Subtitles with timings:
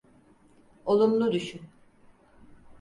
[0.85, 1.61] Olumlu düşün.